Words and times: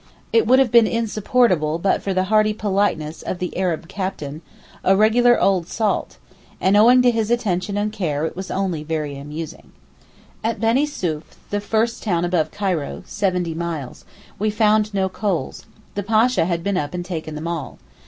It 0.33 0.47
would 0.47 0.57
have 0.57 0.71
been 0.71 0.87
insupportable 0.87 1.77
but 1.77 2.01
for 2.01 2.11
the 2.11 2.23
hearty 2.23 2.53
politeness 2.55 3.21
of 3.21 3.37
the 3.37 3.55
Arab 3.55 3.87
captain, 3.87 4.41
a 4.83 4.95
regular 4.97 5.39
'old 5.39 5.67
salt,' 5.67 6.17
and 6.59 6.75
owing 6.75 7.03
to 7.03 7.11
his 7.11 7.29
attention 7.29 7.77
and 7.77 7.91
care 7.91 8.25
it 8.25 8.35
was 8.35 8.49
only 8.49 8.83
very 8.83 9.15
amusing. 9.15 9.73
At 10.43 10.59
Benisouef, 10.59 11.37
the 11.51 11.61
first 11.61 12.01
town 12.01 12.25
above 12.25 12.49
Cairo 12.49 13.03
(seventy 13.05 13.53
miles), 13.53 14.03
we 14.39 14.49
found 14.49 14.91
no 14.91 15.07
coals: 15.07 15.67
the 15.93 16.01
Pasha 16.01 16.45
had 16.45 16.63
been 16.63 16.77
up 16.77 16.95
and 16.95 17.05
taken 17.05 17.35
them 17.35 17.47
all. 17.47 17.77